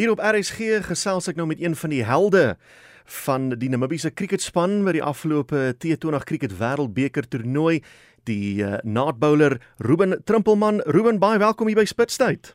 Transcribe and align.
Hier 0.00 0.08
op 0.14 0.20
RSG 0.24 0.78
gesels 0.86 1.26
ek 1.28 1.36
nou 1.36 1.44
met 1.44 1.58
een 1.60 1.74
van 1.76 1.92
die 1.92 2.00
helde 2.08 2.54
van 3.20 3.50
die 3.60 3.68
Namibiese 3.68 4.08
kriketspan 4.08 4.78
by 4.86 4.94
die 4.96 5.02
afgelope 5.04 5.74
T20 5.76 6.22
kriket 6.24 6.54
wêreldbeker 6.56 7.26
toernooi, 7.28 7.82
die 8.24 8.62
uh, 8.64 8.78
naadbouler 8.80 9.58
Ruben 9.84 10.16
Trimpelman. 10.24 10.80
Ruben, 10.88 11.18
baie 11.20 11.36
welkom 11.42 11.68
hier 11.68 11.76
by 11.76 11.84
Spitstyd. 11.84 12.54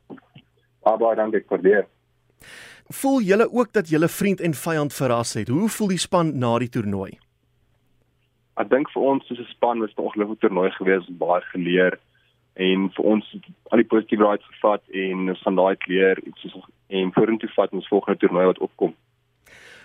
Baie 0.87 1.19
dankie 1.19 1.43
vir 1.51 1.61
dit. 1.61 1.91
Voel 3.03 3.21
julle 3.27 3.45
ook 3.51 3.69
dat 3.77 3.93
julle 3.93 4.09
vriend 4.09 4.41
en 4.41 4.57
vyand 4.57 4.97
verras 4.97 5.35
het? 5.37 5.51
Hoe 5.53 5.69
voel 5.69 5.93
die 5.93 6.01
span 6.01 6.31
na 6.41 6.55
die 6.63 6.71
toernooi? 6.73 7.11
Ek 8.57 8.71
dink 8.73 8.89
vir 8.95 9.05
ons 9.05 9.27
soos 9.29 9.43
'n 9.45 9.53
span 9.53 9.85
was 9.85 9.93
dit 9.93 10.01
'n 10.01 10.07
ongelooflike 10.07 10.41
toernooi 10.41 10.71
gewees, 10.81 11.05
baie 11.21 11.45
geleer 11.53 11.99
en 12.55 12.89
vir 12.89 13.05
ons 13.05 13.37
al 13.69 13.77
die 13.77 13.91
positiewe 13.93 14.23
raad 14.23 14.41
gevat 14.49 14.81
en 14.89 15.29
ons 15.29 15.41
gaan 15.45 15.55
daai 15.61 15.77
leer 15.85 16.17
iets 16.25 16.41
soos 16.41 16.65
en 16.87 17.11
vorentoe 17.13 17.49
vat 17.55 17.71
ons 17.71 17.87
volgende 17.87 18.19
toernooi 18.19 18.45
wat 18.45 18.59
opkom. 18.59 18.95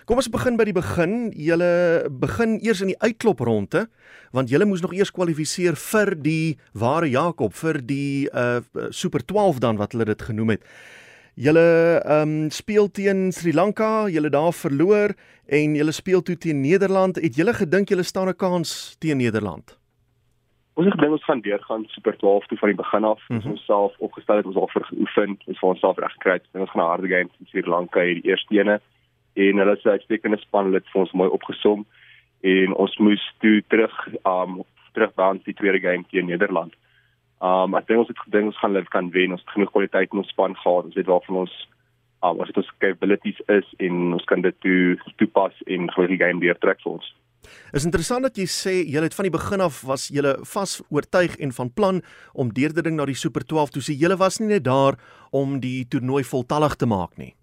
Kom 0.05 0.17
ons 0.17 0.31
begin 0.33 0.57
by 0.57 0.65
die 0.65 0.73
begin. 0.75 1.29
Julle 1.37 2.09
begin 2.09 2.57
eers 2.59 2.81
in 2.81 2.93
die 2.93 3.01
uitklopronde 3.01 3.85
want 4.31 4.49
julle 4.49 4.65
moes 4.65 4.81
nog 4.81 4.93
eers 4.95 5.11
kwalifiseer 5.11 5.75
vir 5.75 6.13
die 6.15 6.57
ware 6.73 7.09
Jakob 7.11 7.53
vir 7.53 7.81
die 7.83 8.29
uh 8.31 8.61
Super 8.89 9.23
12 9.27 9.59
dan 9.59 9.77
wat 9.77 9.93
hulle 9.93 10.07
dit 10.09 10.21
genoem 10.21 10.55
het. 10.55 10.65
Julle 11.35 12.01
ehm 12.03 12.31
um, 12.45 12.49
speel 12.51 12.89
teen 12.91 13.31
Sri 13.31 13.53
Lanka, 13.53 14.07
julle 14.11 14.29
daar 14.29 14.53
verloor 14.53 15.13
en 15.47 15.75
julle 15.75 15.91
speel 15.91 16.21
toe 16.21 16.37
teen 16.37 16.61
Nederland. 16.61 17.15
Het 17.15 17.35
julle 17.35 17.53
gedink 17.53 17.89
julle 17.89 18.03
staan 18.03 18.29
'n 18.29 18.35
kans 18.35 18.95
teen 18.99 19.17
Nederland? 19.17 19.80
Ons 20.73 20.87
het 20.87 20.95
gedink 20.95 21.11
ons 21.17 21.23
gaan 21.27 21.41
deurgaan 21.43 21.83
Super 21.91 22.17
12 22.17 22.45
toe 22.47 22.57
van 22.57 22.69
die 22.71 22.77
begin 22.77 23.03
af. 23.03 23.21
Mm 23.27 23.37
-hmm. 23.39 23.51
Ons 23.51 23.65
self 23.65 23.97
opgestel 23.97 24.35
het 24.35 24.45
ons 24.45 24.55
al 24.55 24.69
vir 24.73 24.85
geoefen, 24.85 25.39
ons 25.45 25.59
vir 25.59 25.69
onsself 25.69 25.97
reg 25.97 26.11
gekry 26.11 26.31
het. 26.31 26.45
Ons 26.53 26.69
gaan 26.69 26.81
'n 26.81 26.93
harde 26.93 27.07
game 27.07 27.29
teen 27.29 27.47
Sri 27.47 27.61
Lanka 27.69 27.99
hierdie 27.99 28.29
eerste 28.29 28.55
ene 28.55 28.81
en 29.33 29.57
hulle 29.57 29.75
sê 29.79 29.89
uitstekende 29.89 30.37
span 30.37 30.73
het 30.73 30.87
vir 30.91 31.01
ons 31.01 31.11
mooi 31.11 31.29
opgesom 31.29 31.85
en 32.41 32.73
ons 32.73 32.97
moes 32.97 33.33
toe 33.39 33.63
terug 33.67 34.07
um 34.23 34.63
terugbaan 34.93 35.39
die 35.43 35.53
tweede 35.53 35.79
game 35.79 36.03
teen 36.09 36.25
Nederland. 36.25 36.73
Um 37.41 37.75
ek 37.75 37.87
dink 37.87 37.99
ons 37.99 38.07
het 38.07 38.19
gedink 38.19 38.45
ons 38.45 38.57
gaan 38.57 38.73
hulle 38.73 38.85
kan 38.85 39.11
wen. 39.11 39.31
Ons 39.31 39.41
het 39.41 39.49
genoeg 39.49 39.71
kwaliteit 39.71 40.11
in 40.11 40.17
ons 40.17 40.29
span 40.29 40.55
gehad. 40.55 40.85
Ons 40.85 40.95
weet 40.95 41.05
waarvan 41.05 41.35
ons 41.35 41.67
um 42.23 42.37
wat 42.37 42.57
ons 42.57 42.71
capabilities 42.77 43.39
is 43.47 43.73
en 43.77 44.13
ons 44.13 44.23
kan 44.23 44.41
dit 44.41 44.55
toe 44.59 44.99
toepas 45.15 45.53
en 45.65 45.91
gou 45.91 46.07
die 46.07 46.17
game 46.17 46.39
weer 46.39 46.57
trek 46.57 46.81
vir 46.83 46.91
ons. 46.91 47.15
Is 47.73 47.85
interessant 47.85 48.23
dat 48.23 48.37
jy 48.37 48.45
sê 48.45 48.73
julle 48.85 49.09
het 49.09 49.17
van 49.17 49.27
die 49.27 49.33
begin 49.33 49.61
af 49.61 49.81
was 49.87 50.07
julle 50.13 50.37
vas 50.53 50.81
oortuig 50.89 51.37
en 51.39 51.51
van 51.51 51.73
plan 51.73 52.01
om 52.33 52.53
derde 52.53 52.81
ding 52.81 52.95
na 52.95 53.05
die 53.05 53.17
Super 53.17 53.45
12 53.45 53.69
toe. 53.75 53.81
So 53.81 53.93
julle 53.93 54.17
was 54.17 54.39
nie 54.39 54.47
net 54.53 54.63
daar 54.63 54.99
om 55.31 55.59
die 55.59 55.85
toernooi 55.87 56.23
voltallig 56.23 56.75
te 56.75 56.85
maak 56.85 57.17
nie. 57.17 57.33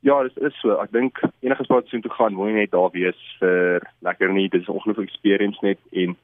Ja, 0.00 0.22
dit 0.22 0.36
is 0.46 0.54
so. 0.62 0.76
Ek 0.78 0.92
dink 0.94 1.18
enige 1.42 1.64
sport 1.66 1.88
sien 1.90 2.02
toe 2.04 2.12
gaan, 2.14 2.36
moet 2.38 2.52
jy 2.52 2.56
net 2.60 2.72
daar 2.72 2.90
wees 2.94 3.18
vir 3.40 3.82
lekker 4.06 4.30
nie. 4.32 4.48
Dit 4.48 4.62
is 4.62 4.68
'n 4.68 4.76
ongelooflike 4.78 5.10
experience 5.10 5.58
net 5.62 5.78
en 5.92 6.16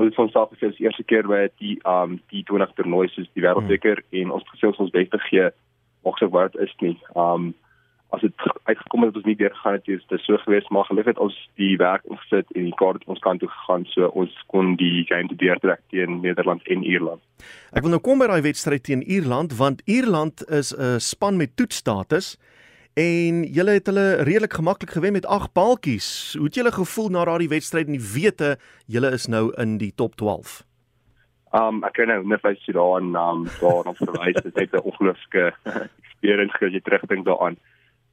ons 0.00 0.06
het 0.08 0.14
van 0.14 0.30
self 0.30 0.50
gesê 0.54 0.70
die 0.76 0.86
eerste 0.86 1.04
keer 1.04 1.26
by 1.28 1.48
die 1.60 1.76
um 1.84 2.20
die 2.32 2.42
20 2.44 2.72
toernooi 2.74 3.08
soos 3.08 3.28
die 3.34 3.42
wêreldbeker 3.44 4.00
hmm. 4.00 4.20
en 4.20 4.30
ons 4.30 4.44
gesê 4.54 4.70
ons 4.70 4.90
bes 4.90 5.08
te 5.08 5.18
gee 5.28 5.50
moks 6.04 6.22
ek 6.22 6.32
wat 6.32 6.56
is 6.56 6.72
nie. 6.80 6.96
Um 7.14 7.54
as 8.10 8.20
dit 8.20 8.46
uitgekom 8.64 9.04
het 9.04 9.12
dat 9.12 9.20
ons 9.20 9.28
nie 9.28 9.36
deur 9.38 9.54
gegaan 9.54 9.76
het 9.78 9.88
is 9.88 10.06
dit 10.10 10.22
so 10.26 10.38
gewees 10.44 10.68
maar 10.74 10.84
gelukkig 10.88 11.12
het 11.12 11.22
ons 11.22 11.36
die 11.60 11.76
werk 11.80 12.04
ingesit 12.10 12.48
en 12.54 12.68
die 12.68 12.76
kaart 12.80 13.04
ons 13.06 13.22
kant 13.24 13.42
toe 13.42 13.50
gegaan 13.50 13.86
so 13.92 14.10
ons 14.22 14.34
kon 14.52 14.74
die 14.80 15.04
game 15.08 15.30
te 15.30 15.38
deurtrek 15.38 15.82
teen 15.94 16.20
Nederland 16.24 16.66
en 16.66 16.82
Ierland. 16.86 17.22
Ek 17.72 17.84
wil 17.86 17.94
nou 17.94 18.02
kom 18.04 18.22
by 18.22 18.30
daai 18.30 18.42
wedstryd 18.46 18.84
teen 18.88 19.04
Ierland 19.06 19.54
want 19.58 19.82
Ierland 19.86 20.42
is 20.48 20.74
'n 20.74 20.98
span 21.00 21.36
met 21.36 21.56
toetsstatus 21.56 22.36
en 22.98 23.44
julle 23.44 23.78
het 23.78 23.86
hulle 23.86 24.22
redelik 24.26 24.52
gemaklik 24.58 24.90
gewen 24.90 25.12
met 25.12 25.26
8 25.26 25.52
paaltjies. 25.52 26.34
Hoe 26.36 26.46
het 26.46 26.54
julle 26.54 26.72
gevoel 26.72 27.08
na 27.08 27.24
daardie 27.24 27.48
wedstryd 27.48 27.86
en 27.86 27.98
die 27.98 28.10
wete 28.14 28.58
julle 28.86 29.10
is 29.10 29.26
nou 29.26 29.52
in 29.56 29.78
die 29.78 29.92
top 29.94 30.16
12? 30.16 30.64
Um 31.52 31.82
ek 31.84 31.96
kan 31.98 32.06
nou 32.06 32.22
net 32.26 32.42
vir 32.42 32.54
sy 32.62 32.72
daar 32.72 32.98
aan 32.98 33.14
um 33.14 33.46
daar 33.60 33.86
op 33.90 33.96
verwys. 33.96 34.42
Dit 34.42 34.58
het 34.58 34.74
'n 34.74 34.86
ongelooflike 34.86 35.54
experience 36.02 36.54
as 36.60 36.72
jy 36.72 36.80
terugdink 36.80 37.24
daaraan. 37.24 37.56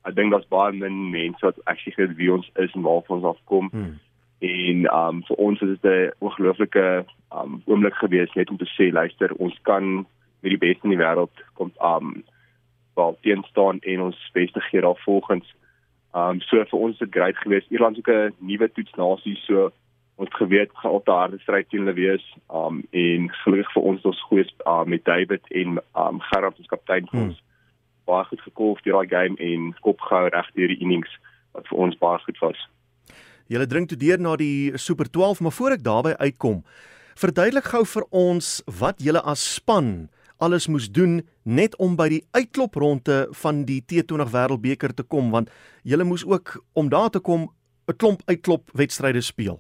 Ek 0.08 0.16
dink 0.16 0.32
daar's 0.32 0.48
baie 0.48 0.74
min 0.74 1.10
mense 1.12 1.44
wat 1.46 1.60
actually 1.66 1.96
weet 1.98 2.18
wie 2.18 2.34
ons 2.34 2.50
is 2.56 2.74
en 2.74 2.86
waar 2.86 3.04
ons 3.08 3.24
afkom. 3.24 3.70
Hmm. 3.72 4.00
En 4.40 4.86
um 4.94 5.24
vir 5.28 5.38
ons 5.38 5.62
is 5.62 5.80
dit 5.82 5.92
'n 5.92 6.12
ongelooflike 6.20 7.06
um 7.34 7.62
oomblik 7.66 7.94
gewees 7.94 8.34
net 8.34 8.50
om 8.50 8.58
te 8.58 8.70
sê 8.78 8.92
luister, 8.92 9.34
ons 9.34 9.58
kan 9.62 10.06
met 10.42 10.52
die 10.54 10.58
beste 10.58 10.84
in 10.84 10.94
die 10.96 11.04
wêreld 11.04 11.34
kom 11.54 11.72
um 11.82 12.24
wel 12.96 13.18
teen 13.22 13.44
staan 13.50 13.80
en 13.80 14.02
ons 14.02 14.30
beste 14.34 14.62
gee 14.62 14.82
daar 14.82 15.02
volgens. 15.06 15.56
Um 16.14 16.42
so 16.42 16.64
vir 16.64 16.80
ons 16.80 16.98
dit 16.98 17.12
grait 17.12 17.38
geweest. 17.38 17.72
Ierland 17.72 17.98
is 17.98 18.06
ook 18.06 18.16
'n 18.16 18.34
nuwe 18.40 18.72
toetsnasie 18.72 19.36
so 19.36 19.72
ons 20.16 20.34
geweet 20.34 20.70
gaan 20.74 20.92
op 20.92 21.08
'n 21.08 21.12
harde 21.12 21.40
stryd 21.40 21.70
teen 21.70 21.80
hulle 21.80 21.94
wees. 21.94 22.26
Um 22.50 22.84
en 22.92 23.30
gelukkig 23.44 23.74
vir 23.74 23.84
ons 23.84 24.02
ons 24.02 24.22
goeie 24.22 24.46
uh, 24.66 24.84
met 24.84 25.06
David 25.06 25.42
en 25.52 25.80
um 25.96 26.22
Gerard 26.22 26.58
ons 26.58 26.68
kaptein 26.68 27.08
vir 27.12 27.22
ons. 27.22 27.38
Hmm. 27.38 27.47
Baie 28.08 28.26
goed 28.32 28.42
gekolf 28.42 28.82
deur 28.86 29.00
daai 29.00 29.12
game 29.12 29.36
en 29.44 29.74
kop 29.86 30.02
gehou 30.02 30.30
reg 30.34 30.52
deur 30.56 30.74
die 30.74 30.82
innings 30.82 31.12
wat 31.54 31.68
vir 31.70 31.78
ons 31.86 31.98
baie 32.02 32.20
goed 32.26 32.40
was. 32.42 32.60
Julle 33.48 33.68
drink 33.68 33.90
toe 33.90 33.98
deur 34.00 34.20
na 34.20 34.36
die 34.36 34.76
Super 34.76 35.08
12, 35.08 35.40
maar 35.42 35.56
voor 35.56 35.78
ek 35.78 35.84
daarby 35.84 36.14
uitkom, 36.20 36.64
verduidelik 37.16 37.72
gou 37.72 37.86
vir 37.86 38.06
ons 38.12 38.62
wat 38.80 39.00
julle 39.04 39.24
as 39.24 39.44
span 39.56 40.10
alles 40.38 40.68
moes 40.68 40.90
doen 40.92 41.22
net 41.44 41.76
om 41.82 41.96
by 41.98 42.08
die 42.12 42.24
uitklopronde 42.38 43.28
van 43.42 43.64
die 43.66 43.80
T20 43.82 44.30
Wêreldbeker 44.34 44.94
te 44.94 45.04
kom 45.04 45.32
want 45.34 45.50
julle 45.88 46.06
moes 46.06 46.26
ook 46.26 46.58
om 46.78 46.92
daar 46.94 47.10
te 47.10 47.20
kom 47.20 47.50
'n 47.88 47.98
klomp 47.98 48.22
uitklop 48.28 48.70
wedstryde 48.74 49.22
speel. 49.22 49.60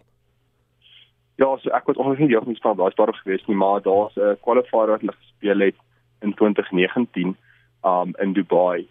Ja, 1.37 1.57
so 1.57 1.69
ek 1.69 1.85
was 1.85 1.97
ongeveer 1.97 2.25
nie 2.25 2.33
heeltemal 2.33 2.55
staan 2.55 2.77
daai 2.77 2.91
stadium 2.91 3.17
gewees 3.23 3.45
nie, 3.47 3.55
maar 3.55 3.81
daar's 3.81 4.15
'n 4.17 4.37
qualifier 4.41 4.87
wat 4.87 4.99
hulle 5.01 5.13
gespeel 5.13 5.59
het 5.59 5.75
in 6.21 6.33
2019 6.33 7.37
um 7.83 8.13
in 8.21 8.33
Dubai. 8.33 8.87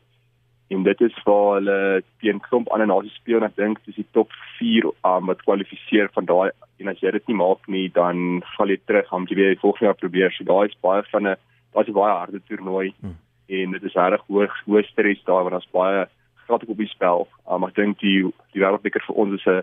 En 0.68 0.82
dit 0.82 1.00
is 1.00 1.22
waar 1.24 1.54
hulle 1.54 2.02
teen 2.18 2.40
klomp 2.40 2.68
ander 2.68 2.86
nasies 2.86 3.14
speel 3.14 3.38
en 3.38 3.50
ek 3.50 3.56
dink 3.56 3.78
dis 3.86 3.94
die 3.94 4.08
top 4.12 4.32
4 4.58 4.90
um 5.06 5.30
wat 5.30 5.44
kwalifiseer 5.46 6.10
van 6.14 6.26
daai 6.26 6.50
en 6.78 6.88
as 6.88 7.00
jy 7.00 7.10
dit 7.10 7.28
nie 7.30 7.38
maak 7.38 7.68
nie, 7.68 7.88
dan 7.88 8.42
val 8.56 8.68
jy 8.68 8.78
terug 8.84 9.12
om 9.12 9.26
jy 9.30 9.36
weer 9.36 9.58
volgende 9.62 9.90
jaar 9.90 10.00
probeer. 10.00 10.34
So 10.34 10.44
daai 10.44 10.66
is 10.68 10.82
baie 10.82 11.02
van 11.12 11.28
'n 11.28 11.36
was 11.72 11.88
'n 11.88 11.92
baie 11.92 12.18
harde 12.18 12.40
toernooi 12.48 12.94
hmm. 13.00 13.16
en 13.48 13.70
dit 13.70 13.82
is 13.82 13.94
reg 13.94 14.22
hoog 14.28 14.54
hoë 14.66 14.84
stres 14.90 15.24
daar 15.24 15.42
want 15.44 15.54
daar's 15.56 15.72
baie 15.72 16.06
geld 16.46 16.64
op 16.64 16.76
die 16.78 16.88
spel. 16.88 17.28
Um, 17.50 17.64
ek 17.64 17.74
dink 17.74 17.98
die 18.00 18.22
die 18.52 18.62
wêreldbeker 18.62 19.02
vir 19.06 19.16
ons 19.16 19.34
is 19.40 19.46
'n 19.46 19.62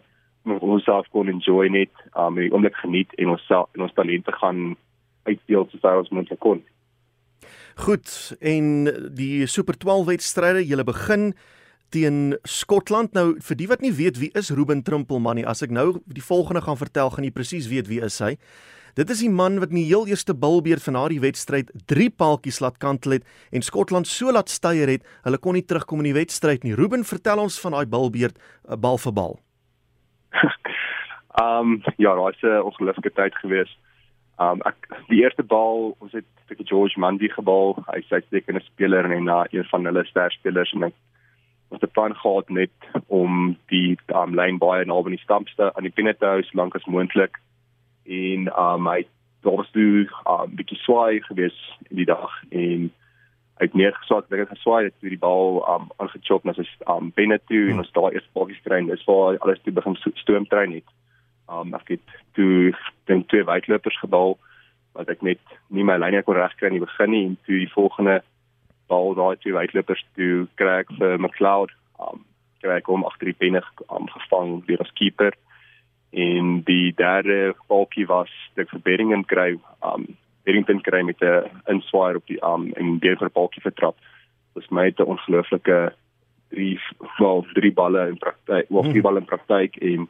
ons 0.59 0.83
self 0.83 1.07
kon 1.11 1.29
enjoy 1.29 1.67
net, 1.67 1.91
um 2.15 2.35
die 2.35 2.51
oomblik 2.51 2.75
geniet 2.75 3.13
en 3.17 3.29
ons 3.35 3.45
self 3.47 3.69
en 3.75 3.81
ons 3.81 3.93
talente 3.93 4.31
gaan 4.31 4.75
uitdeel 5.23 5.67
so 5.71 5.77
ver 5.77 5.99
as 5.99 6.09
moontlik 6.09 6.39
kon. 6.39 6.63
Goed, 7.75 8.35
en 8.39 8.85
die 9.15 9.47
Super 9.47 9.77
12 9.77 10.05
wedstryde, 10.05 10.65
julle 10.65 10.83
begin 10.85 11.33
teen 11.89 12.35
Skotland. 12.43 13.13
Nou 13.17 13.33
vir 13.41 13.57
die 13.57 13.69
wat 13.69 13.81
nie 13.81 13.93
weet 13.93 14.19
wie 14.21 14.29
is 14.37 14.51
Ruben 14.53 14.83
Trimpelman 14.85 15.39
nie, 15.41 15.47
as 15.47 15.63
ek 15.65 15.73
nou 15.73 15.99
die 16.05 16.23
volgende 16.23 16.61
gaan 16.61 16.77
vertel, 16.77 17.09
gaan 17.13 17.25
jy 17.25 17.33
presies 17.33 17.69
weet 17.71 17.89
wie 17.89 18.01
is 18.05 18.19
hy. 18.21 18.35
Dit 18.93 19.09
is 19.09 19.23
die 19.25 19.31
man 19.33 19.57
wat 19.57 19.71
in 19.73 19.79
die 19.79 19.87
heel 19.89 20.05
eerste 20.05 20.35
bilbeerd 20.37 20.83
van 20.85 20.99
daardie 20.99 21.21
wedstryd 21.23 21.71
drie 21.89 22.11
paaltjies 22.13 22.59
laat 22.61 22.77
kantel 22.77 23.17
het 23.17 23.23
en 23.49 23.65
Skotland 23.65 24.05
so 24.05 24.29
laat 24.29 24.53
styer 24.53 24.91
het, 24.91 25.07
hulle 25.25 25.39
kon 25.41 25.57
nie 25.57 25.65
terugkom 25.65 26.03
in 26.03 26.11
die 26.11 26.19
wedstryd 26.19 26.61
nie. 26.61 26.75
Ruben, 26.77 27.01
vertel 27.01 27.41
ons 27.41 27.57
van 27.63 27.73
daai 27.73 27.89
bilbeerd 27.89 28.37
uh, 28.37 28.77
bal 28.77 29.01
vir 29.01 29.15
bal. 29.17 29.39
um 31.41 31.81
ja, 32.03 32.13
dit 32.13 32.21
was 32.21 32.45
'n 32.45 32.61
ongelooflike 32.69 33.13
tyd 33.17 33.33
gewees. 33.41 33.73
Um 34.41 34.61
ek 34.65 34.87
die 35.09 35.21
eerste 35.21 35.43
bal, 35.43 35.95
ons 36.01 36.11
het 36.11 36.25
vir 36.49 36.65
George 36.65 36.99
Mandy 36.99 37.29
gebal. 37.29 37.75
Hy 37.87 38.01
sê 38.07 38.21
hy 38.21 38.41
is 38.41 38.47
'n 38.49 38.61
speler 38.65 39.05
en 39.11 39.25
na 39.25 39.45
een 39.51 39.65
van 39.69 39.85
hulle 39.85 40.05
sterspelers 40.05 40.73
en 40.73 40.83
ek 40.89 40.93
ons 41.69 41.81
het 41.81 41.91
plan 41.91 42.15
gehad 42.15 42.49
net 42.49 42.73
om 43.07 43.57
die 43.69 43.97
um 44.13 44.33
lyn 44.33 44.57
baie 44.57 44.85
aan 44.85 45.09
die 45.09 45.23
stampste 45.23 45.71
aan 45.75 45.83
die 45.83 45.91
pinne 45.93 46.13
te 46.13 46.25
hou 46.25 46.41
so 46.41 46.57
lank 46.57 46.75
as 46.75 46.85
moontlik. 46.85 47.37
En 48.05 48.49
um 48.57 48.87
hy 48.87 49.05
daar 49.43 49.55
was 49.55 49.71
toe 49.71 50.05
'n 50.05 50.09
um, 50.25 50.55
bietjie 50.55 50.77
swaai 50.77 51.21
gewees 51.21 51.57
die 51.89 52.05
dag 52.05 52.31
en 52.49 52.91
hy 53.59 53.65
het 53.65 53.73
neergesaak 53.73 54.29
dat 54.29 54.39
hy 54.39 54.45
geswaai 54.45 54.83
het 54.83 54.99
toe 54.99 55.09
die 55.09 55.25
bal 55.29 55.61
um 55.69 55.91
aangechop 55.97 56.43
na 56.43 56.53
sy 56.53 56.65
um 56.87 57.11
binne 57.15 57.39
toe 57.47 57.69
en 57.69 57.77
ons 57.77 57.91
daar 57.91 58.13
eers 58.13 58.29
bokkies 58.33 58.63
trein 58.63 58.87
dis 58.87 59.05
waar 59.05 59.37
alles 59.37 59.61
toe 59.63 59.73
begin 59.73 59.95
stoom 60.13 60.45
trein 60.45 60.73
het 60.73 60.89
um 61.51 61.73
ek 61.75 61.95
het 61.95 62.17
toe 62.37 62.73
dan 63.09 63.25
twee 63.25 63.43
weitlopers 63.43 63.99
gebal 63.99 64.37
wat 64.93 65.09
ek 65.09 65.23
net 65.25 65.41
nie 65.69 65.83
my 65.83 65.97
lyn 65.97 66.21
kon 66.23 66.37
regkry 66.37 66.69
in 66.69 66.77
die 66.77 66.85
begin 66.85 67.11
nie 67.11 67.25
en 67.29 67.37
toe 67.45 67.59
die 67.63 67.73
volgende 67.73 68.21
bal 68.91 69.15
daai 69.17 69.35
twee 69.41 69.55
weitlopers 69.55 70.03
toe 70.17 70.45
kry 70.59 70.81
ek 70.83 70.91
vir 70.99 71.17
McLeod. 71.19 71.71
Um 71.99 72.25
kry 72.63 72.77
ek 72.79 72.87
hom 72.87 73.03
agter 73.03 73.27
die 73.27 73.39
binne 73.39 73.59
um, 73.89 74.07
gevang 74.07 74.61
deur 74.67 74.83
as 74.85 74.93
keeper. 74.99 75.35
En 76.13 76.61
die 76.67 76.93
derde 76.95 77.55
balkie 77.67 78.05
was 78.07 78.31
die 78.55 78.67
verbetering 78.69 79.25
kry 79.27 79.55
um 79.81 80.07
Berrington 80.43 80.81
kry 80.83 81.01
met 81.07 81.21
'n 81.21 81.49
inswaaier 81.71 82.19
op 82.19 82.27
die 82.27 82.41
arm 82.43 82.67
um, 82.67 82.73
en 82.75 82.99
deur 82.99 83.17
vir 83.17 83.29
balkie 83.31 83.61
vertrap. 83.61 83.95
Dis 84.55 84.69
my 84.69 84.91
te 84.91 85.05
ongelooflike 85.05 85.93
drie 86.49 86.79
wel 87.17 87.45
drie 87.53 87.71
balle 87.73 88.07
in 88.07 88.17
praktyk, 88.17 88.69
wel 88.69 88.83
vier 88.83 88.91
hmm. 88.91 89.07
balle 89.07 89.19
in 89.19 89.25
praktyk 89.25 89.77
en 89.81 90.07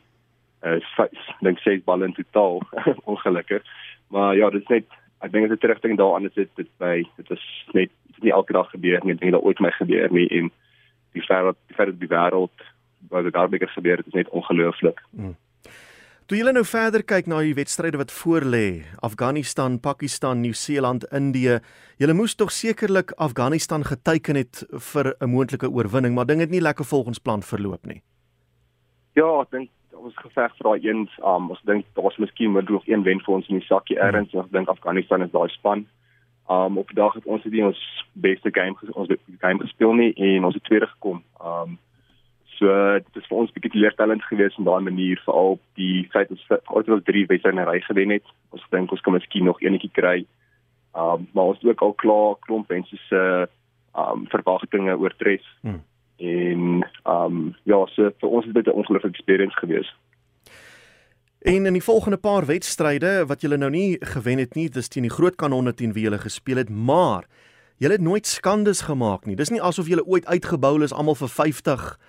uh 0.63 1.07
dink 1.41 1.59
ses 1.59 1.83
balle 1.83 2.05
in 2.05 2.13
totaal 2.13 2.61
ongelukkig. 3.11 3.63
Maar 4.07 4.35
ja, 4.35 4.49
dit 4.49 4.61
is 4.61 4.67
net 4.67 4.99
ek 5.23 5.31
dink 5.31 5.47
dit 5.47 5.57
is 5.57 5.63
terugdink 5.63 5.97
daaraan 5.97 6.27
is 6.27 6.35
dit 6.35 6.49
dit 6.59 6.69
by 6.83 7.01
dit 7.17 7.31
is 7.31 7.47
net 7.73 7.91
dit 7.91 8.17
is 8.17 8.23
nie 8.27 8.35
elke 8.35 8.53
dag 8.53 8.69
gebeur 8.71 9.03
nie, 9.03 9.15
ek 9.15 9.23
dink 9.23 9.35
dit 9.35 9.43
ooit 9.43 9.63
my 9.63 9.71
gebeur 9.79 10.11
nie 10.11 10.27
en 10.39 10.51
die 11.13 11.23
feit 11.23 11.55
die 11.67 11.77
feit 11.77 11.91
dat 11.93 11.99
die 12.01 12.11
wêreld 12.11 12.69
wat 13.11 13.31
daar 13.35 13.49
beker 13.51 13.71
gebeur 13.75 13.99
het 13.99 14.07
is 14.07 14.15
net 14.15 14.29
ongelooflik. 14.29 15.01
Hmm. 15.11 15.35
Toe 16.31 16.37
julle 16.39 16.53
nou 16.55 16.63
verder 16.63 17.03
kyk 17.03 17.27
na 17.27 17.41
die 17.43 17.55
wedstryde 17.57 17.99
wat 17.99 18.11
voorlê, 18.15 18.85
Afghanistan, 19.03 19.75
Pakistan, 19.83 20.39
Nieu-Seeland, 20.39 21.03
Indië, 21.11 21.57
julle 21.99 22.15
moes 22.15 22.35
tog 22.39 22.53
sekerlik 22.55 23.11
Afghanistan 23.19 23.83
geteken 23.83 24.39
het 24.39 24.63
vir 24.71 25.15
'n 25.19 25.29
moontlike 25.29 25.67
oorwinning, 25.67 26.15
maar 26.15 26.25
ding 26.25 26.39
het 26.39 26.49
nie 26.49 26.61
lekker 26.61 26.85
volgens 26.85 27.19
plan 27.19 27.43
verloop 27.43 27.85
nie. 27.85 28.01
Ja, 29.13 29.41
ek 29.41 29.51
dink 29.51 29.69
ons 30.03 30.21
geveg 30.21 30.55
vir 30.57 30.67
daai 30.67 30.87
een, 30.87 31.03
um, 31.23 31.49
ons 31.53 31.61
dink 31.69 31.85
daar's 31.97 32.17
miskien 32.21 32.51
moet 32.51 32.69
nog 32.69 32.87
een 32.87 33.03
wen 33.03 33.21
vir 33.23 33.33
ons 33.33 33.47
in 33.47 33.59
die 33.59 33.67
sakkie 33.67 33.99
hmm. 33.99 34.27
ons 34.33 34.51
dink 34.51 34.71
Afghanistan 34.71 35.23
is 35.23 35.31
daai 35.31 35.49
span. 35.49 35.85
Um 36.49 36.77
op 36.77 36.87
die 36.87 36.99
dag 36.99 37.13
het 37.13 37.25
ons 37.25 37.43
dit 37.43 37.63
ons 37.63 37.81
beste 38.13 38.51
game 38.51 38.75
ons 38.91 39.11
game 39.39 39.59
gespeel 39.63 39.93
nie 39.93 40.11
en 40.13 40.43
ons 40.43 40.55
het 40.55 40.63
tweede 40.63 40.87
gekom. 40.95 41.23
Um 41.39 41.79
So 42.53 42.69
dit 42.99 43.15
is 43.17 43.25
vir 43.27 43.37
ons 43.41 43.51
bietjie 43.51 43.71
teleurstellend 43.73 44.23
geweest 44.27 44.59
in 44.61 44.67
daai 44.67 44.83
manier 44.85 45.19
veral 45.25 45.57
die 45.79 46.03
feit 46.13 46.29
ons 46.31 46.43
het 46.49 46.69
al 46.69 47.01
drie 47.07 47.25
wedstryde 47.25 47.57
in 47.57 47.67
ry 47.67 47.79
gewen 47.81 48.13
het. 48.13 48.27
Ons 48.53 48.67
dink 48.75 48.91
ons 48.91 49.01
kan 49.01 49.15
miskien 49.15 49.47
nog 49.49 49.61
eenetjie 49.63 49.91
kry. 49.91 50.25
Um 50.93 51.25
maar 51.33 51.53
ons 51.53 51.59
het 51.61 51.71
ook 51.71 51.81
al 51.81 51.95
klaar 52.03 52.35
klomp 52.45 52.69
mense 52.69 52.99
se 53.07 53.23
um 53.95 54.27
verwagtinge 54.29 54.97
oortref. 54.97 55.47
Hmm. 55.61 55.81
En 56.17 56.87
um 57.03 57.55
ja, 57.63 57.85
so 57.85 58.11
vir 58.19 58.29
ons 58.29 58.45
is 58.45 58.53
dit 58.53 58.67
'n 58.67 58.71
ongelooflike 58.71 59.15
experience 59.15 59.57
geweest. 59.57 59.95
En 61.43 61.65
in 61.65 61.73
die 61.73 61.83
volgende 61.83 62.17
paar 62.17 62.45
wedstryde 62.45 63.25
wat 63.27 63.41
julle 63.41 63.57
nou 63.57 63.69
nie 63.69 63.97
gewen 63.99 64.37
het 64.37 64.53
nie, 64.55 64.69
dis 64.69 64.87
teen 64.87 65.03
die 65.03 65.11
groot 65.11 65.35
kanonne 65.35 65.73
teen 65.73 65.91
wie 65.93 66.03
julle 66.03 66.17
gespeel 66.17 66.57
het, 66.57 66.69
maar 66.69 67.25
julle 67.77 67.97
het 67.97 68.01
nooit 68.01 68.27
skandes 68.27 68.81
gemaak 68.81 69.25
nie. 69.25 69.35
Dis 69.35 69.49
nie 69.49 69.61
asof 69.61 69.87
julle 69.91 70.05
ooit 70.05 70.25
uitgebou 70.25 70.83
is 70.83 70.93
almal 70.93 71.15
vir 71.19 71.27
50 71.27 71.99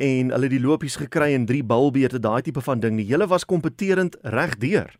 en 0.00 0.32
hulle 0.34 0.48
die 0.48 0.60
lopies 0.60 0.96
gekry 0.96 1.30
in 1.36 1.46
drie 1.46 1.62
bulbeerte 1.62 2.18
daai 2.18 2.42
tipe 2.42 2.60
van 2.60 2.80
ding. 2.80 2.96
Die 2.96 3.06
hele 3.06 3.28
was 3.30 3.46
kompeterend 3.46 4.16
regdeur. 4.22 4.90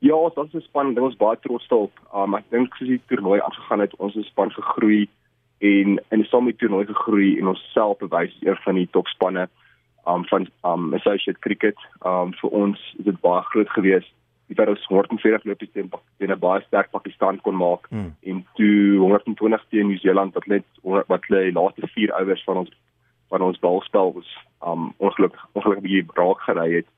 Ja, 0.00 0.14
ons 0.14 0.34
was 0.34 0.52
'n 0.54 0.60
span, 0.60 0.94
dit 0.94 1.02
was 1.02 1.16
baie 1.16 1.38
trots 1.40 1.68
daarop. 1.68 1.92
Um, 2.14 2.34
ek 2.34 2.44
dink 2.50 2.74
soos 2.74 2.88
die 2.88 3.00
toernooi 3.06 3.40
aangegaan 3.40 3.80
het, 3.80 3.96
ons 3.96 4.14
het 4.14 4.24
span 4.24 4.50
gegroei 4.50 5.08
en 5.60 6.00
in 6.08 6.22
die 6.22 6.28
sommige 6.28 6.56
toernooi 6.56 6.86
gegroei 6.86 7.38
en 7.38 7.50
ons 7.52 7.64
self 7.72 7.98
bewys 8.00 8.32
as 8.32 8.46
een 8.46 8.62
van 8.64 8.78
die 8.80 8.88
topspanne 8.96 9.48
um 10.08 10.24
van 10.24 10.48
um 10.64 10.94
associate 10.94 11.38
cricket. 11.40 11.76
Um 12.06 12.32
vir 12.40 12.50
ons 12.50 12.80
is 12.98 13.04
dit 13.04 13.20
baie 13.20 13.42
groot 13.52 13.70
geweest. 13.76 14.12
Die 14.48 14.56
feit 14.56 14.72
ons 14.72 14.86
140 14.88 15.44
lopies 15.44 15.72
teen 15.74 15.90
teen 16.18 16.32
'n 16.32 16.38
baie 16.38 16.62
sterk 16.66 16.90
Pakistan 16.90 17.40
kon 17.40 17.56
maak 17.56 17.86
hmm. 17.90 18.14
en 18.22 18.46
toe 18.54 18.98
120 18.98 19.66
teen 19.70 19.86
Nieu-Seeland 19.86 20.34
wat 20.34 20.46
net 20.46 20.64
wat 20.82 21.28
hulle 21.28 21.52
laaste 21.52 21.86
4 21.86 22.14
overs 22.20 22.44
van 22.44 22.56
ons 22.56 22.72
van 23.28 23.42
ons 23.42 23.58
balspel 23.58 24.12
was 24.12 24.30
um 24.66 24.94
ongelukkig 24.96 25.44
ongelukkig 25.52 25.84
bietjie 25.84 26.06
raak 26.16 26.40
gery 26.48 26.68
het 26.74 26.88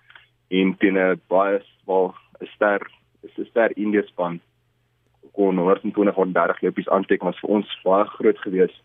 en 0.48 0.76
teen 0.78 0.98
'n 0.98 1.20
baie 1.28 1.60
wel 1.86 2.14
'n 2.40 2.46
ster 2.54 2.90
is 3.22 3.38
'n 3.38 3.50
ster 3.50 3.76
Indië 3.76 4.02
span 4.06 4.40
kon 5.32 5.58
120 5.58 6.14
van 6.14 6.32
30 6.32 6.60
lopies 6.60 6.88
aanteken 6.88 7.26
was 7.26 7.40
vir 7.40 7.50
ons 7.50 7.76
baie 7.84 8.04
groot 8.16 8.38
geweest 8.38 8.82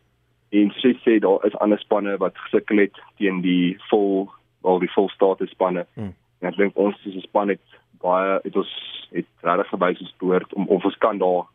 en 0.49 0.71
sê 0.79 0.94
sê 1.03 1.19
daar 1.19 1.45
is 1.47 1.57
ander 1.63 1.79
spanne 1.79 2.17
wat 2.17 2.38
gesukkel 2.45 2.79
het 2.85 2.95
teen 3.19 3.41
die 3.41 3.77
vol 3.89 4.29
wel 4.63 4.79
die 4.79 4.91
vol 4.95 5.09
status 5.09 5.51
spanne 5.51 5.85
hmm. 5.94 6.13
en 6.39 6.49
ek 6.51 6.59
dink 6.59 6.77
ons 6.77 6.95
is 7.05 7.15
'n 7.15 7.27
span 7.27 7.53
het 7.53 7.79
baie 8.03 8.39
het 8.44 8.55
ons 8.55 8.73
het 9.11 9.27
regtig 9.41 9.71
gewys 9.73 10.01
ons 10.01 10.15
behoort 10.19 10.53
om 10.53 10.67
of 10.67 10.85
ons 10.85 10.97
kan 10.97 11.17
daar 11.17 11.45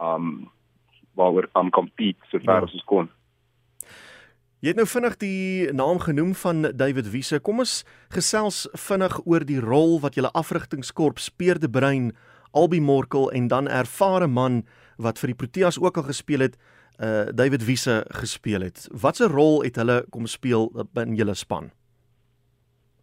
um 0.00 0.50
waaroor 1.14 1.48
am 1.52 1.66
um, 1.66 1.70
compete 1.70 2.20
so 2.30 2.38
ver 2.38 2.60
ja. 2.60 2.64
as 2.64 2.74
ons 2.74 2.84
kon 2.84 3.08
Jy 4.58 4.72
het 4.72 4.78
nou 4.80 4.88
vinnig 4.90 5.16
die 5.22 5.70
naam 5.70 6.00
genoem 6.02 6.32
van 6.34 6.64
David 6.74 7.12
Wiese. 7.12 7.38
Kom 7.38 7.60
ons 7.62 7.84
gesels 8.10 8.64
vinnig 8.74 9.20
oor 9.22 9.44
die 9.46 9.60
rol 9.62 10.00
wat 10.02 10.18
julle 10.18 10.32
afrigtingskorps 10.34 11.28
Speerde 11.30 11.70
Brein, 11.70 12.08
Albi 12.50 12.80
Morkel 12.80 13.30
en 13.32 13.48
dan 13.48 13.68
ervare 13.68 14.26
man 14.26 14.62
wat 14.96 15.18
vir 15.18 15.32
die 15.32 15.38
Proteas 15.38 15.78
ook 15.80 15.96
al 15.96 16.02
gespeel 16.02 16.40
het, 16.40 16.56
uh 16.98 17.30
David 17.34 17.64
Wiese 17.64 18.04
gespeel 18.08 18.60
het. 18.60 18.88
Watse 18.90 19.28
rol 19.28 19.62
het 19.62 19.76
hulle 19.76 20.04
kom 20.10 20.26
speel 20.26 20.72
in 20.94 21.14
julle 21.14 21.34
span? 21.34 21.70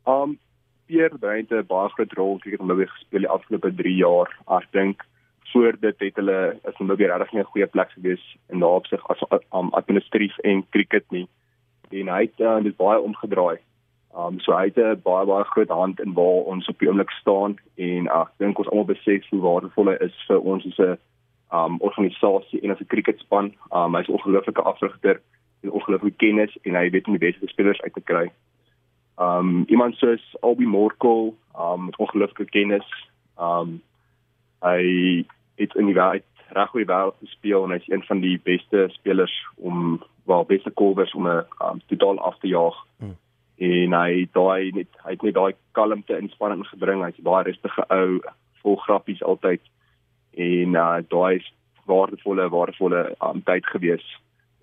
Um 0.06 0.40
Speerde 0.86 1.18
Brein 1.18 1.46
het 1.50 1.52
'n 1.52 1.66
baie 1.68 1.90
groot 1.90 2.14
rol 2.14 2.40
om 2.60 2.70
hulle 2.70 2.88
gespeel 2.88 3.20
die 3.20 3.30
afgelope 3.30 3.74
3 3.74 3.96
jaar. 3.96 4.30
Ek 4.48 4.68
dink 4.72 5.06
voor 5.52 5.78
dit 5.80 6.00
het 6.00 6.16
hulle 6.16 6.60
is 6.64 6.78
weer 6.78 7.18
regtig 7.18 7.34
'n 7.34 7.44
goeie 7.44 7.68
plek 7.68 7.92
gewees 7.92 8.38
in 8.50 8.60
daardie 8.60 9.00
as 9.10 9.22
um, 9.52 9.70
administratief 9.74 10.38
en 10.38 10.66
cricket 10.70 11.06
nie 11.12 11.28
en 11.90 12.08
hy 12.08 12.22
het 12.22 12.40
uh, 12.40 12.64
dit 12.64 12.78
baie 12.78 13.00
omgedraai. 13.00 13.58
Um 14.16 14.40
so 14.40 14.56
hy 14.56 14.66
het 14.66 14.78
'n 14.78 15.02
baie 15.04 15.26
baie 15.26 15.44
groot 15.44 15.70
hand 15.70 16.00
in 16.00 16.14
waar 16.14 16.48
ons 16.52 16.68
op 16.68 16.80
die 16.80 16.88
oomblik 16.88 17.12
staan 17.12 17.58
en 17.76 18.08
ek 18.08 18.30
dink 18.38 18.58
ons 18.58 18.70
almal 18.70 18.86
besef 18.86 19.30
hoe 19.30 19.42
waardevol 19.42 19.90
hy 19.92 19.98
is 20.00 20.16
vir 20.28 20.40
ons 20.40 20.66
as 20.66 20.80
'n 20.80 20.98
um 21.52 21.80
organisasie 21.80 22.62
en 22.62 22.72
as 22.72 22.80
'n 22.80 22.88
cricketspan. 22.94 23.54
Um 23.72 23.96
hy's 23.96 24.08
'n 24.08 24.18
ongelooflike 24.18 24.62
afrigter 24.62 25.22
en 25.64 25.72
ongelooflike 25.72 26.18
kennis 26.18 26.58
en 26.64 26.76
hy 26.76 26.90
weet 26.90 27.06
hoe 27.06 27.18
die 27.18 27.28
beste 27.32 27.48
spelers 27.48 27.82
uit 27.82 27.94
te 27.94 28.02
kry. 28.02 28.32
Um 29.18 29.64
iemand 29.68 29.96
soos 29.96 30.36
Albi 30.42 30.66
Morkel, 30.66 31.36
um 31.60 31.86
met 31.86 31.98
ongelooflike 31.98 32.46
kennis. 32.46 32.88
Um 33.40 33.82
hy 34.62 35.26
het 35.56 35.76
in 35.76 35.86
die 35.86 35.96
wêreld 35.96 36.24
reg 36.56 36.70
goeie 36.70 36.86
wêreld 36.86 37.16
gespeel 37.20 37.64
en 37.64 37.72
hy's 37.72 37.90
een 37.90 38.04
van 38.04 38.20
die 38.20 38.40
beste 38.44 38.88
spelers 38.90 39.48
om 39.56 40.04
wel 40.26 40.46
beste 40.46 40.72
kolwers 40.72 41.14
om 41.14 41.28
'n 41.28 41.46
um, 41.64 41.82
totaal 41.86 42.20
af 42.20 42.38
te 42.40 42.48
jaag. 42.48 42.86
Hmm. 42.98 43.18
En 43.58 43.94
hy 43.96 44.26
daai 44.36 44.72
net 44.76 44.90
hy 45.06 45.14
het 45.16 45.24
net 45.24 45.38
daai 45.38 45.54
kalmte 45.78 46.18
in 46.18 46.30
spanning 46.34 46.66
gebring. 46.68 47.04
Hy's 47.06 47.22
baie 47.24 47.46
rustige 47.48 47.86
ou, 47.94 48.20
vol 48.64 48.76
grappies 48.84 49.24
altyd. 49.24 49.64
En 50.36 50.76
uh, 50.76 51.00
daai 51.08 51.40
is 51.40 51.48
waardevolle 51.86 52.50
waardevolle 52.50 53.16
um, 53.22 53.42
tyd 53.46 53.66
gewees. 53.72 54.06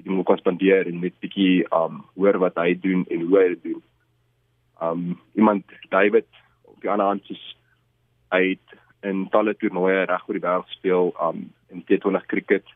Ek 0.02 0.10
moet 0.10 0.26
kon 0.26 0.40
spandeer 0.40 0.88
en 0.90 1.00
net 1.00 1.16
bietjie 1.22 1.64
um 1.70 2.02
hoor 2.18 2.40
wat 2.42 2.58
hy 2.60 2.74
doen 2.82 3.06
en 3.08 3.26
hoe 3.28 3.38
hy 3.38 3.48
dit 3.54 3.64
doen. 3.70 3.82
Um 4.82 5.02
iemand 5.38 5.64
David 5.94 6.26
op 6.66 6.80
die 6.82 6.90
ander 6.90 7.12
hand 7.12 7.30
is 7.30 7.42
hy 8.34 8.42
het 8.54 8.78
in 9.06 9.26
talle 9.30 9.54
toernooie 9.58 10.04
reg 10.10 10.28
oor 10.28 10.38
die 10.38 10.44
wêreld 10.44 10.70
gespeel 10.70 11.12
um 11.22 11.46
in 11.70 11.84
T20 11.86 12.26
cricket 12.30 12.66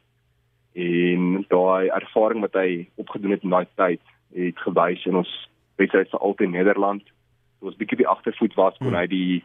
en 0.77 1.45
daai 1.51 1.89
ervaring 1.97 2.45
wat 2.45 2.57
hy 2.59 2.87
opgedoen 3.01 3.35
het 3.35 3.45
in 3.47 3.55
daai 3.55 3.67
tyd 3.81 4.03
het 4.37 4.59
gewys 4.63 5.07
in 5.09 5.19
ons 5.23 5.33
wedstryd 5.77 6.11
vir 6.11 6.21
altyd 6.21 6.51
Nederland. 6.51 7.05
Dit 7.05 7.69
was 7.69 7.77
bietjie 7.77 8.01
die 8.03 8.09
agtervoet 8.09 8.55
was 8.55 8.77
kon 8.79 8.93
hmm. 8.93 9.01
hy 9.01 9.07
die 9.07 9.45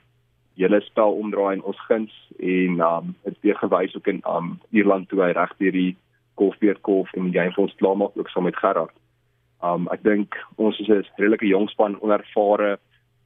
hele 0.60 0.82
spel 0.86 1.16
omdraai 1.18 1.56
in 1.58 1.64
ons 1.64 1.80
guns 1.88 2.14
en 2.38 2.82
um 2.86 3.14
het 3.26 3.38
weer 3.46 3.58
gewys 3.62 3.96
ook 3.96 4.08
in 4.12 4.22
um 4.28 4.58
Ierland 4.70 5.10
toe 5.10 5.24
hy 5.24 5.32
reg 5.38 5.54
deur 5.60 5.76
die 5.78 5.96
golfbeerd 6.40 6.82
golf 6.88 7.14
en 7.16 7.30
die 7.30 7.38
game 7.38 7.56
vir 7.56 7.66
ons 7.66 7.78
klaar 7.80 7.98
maak 7.98 8.18
ook 8.20 8.30
saam 8.30 8.48
met 8.50 8.60
Gerard. 8.60 8.94
Um 9.64 9.88
ek 9.94 10.04
dink 10.04 10.38
ons 10.58 10.80
is 10.80 10.90
'n 10.90 11.06
redelike 11.18 11.48
jong 11.48 11.70
span 11.70 12.00
onervare 12.02 12.78